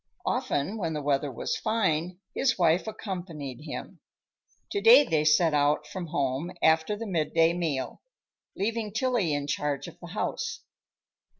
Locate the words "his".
2.33-2.57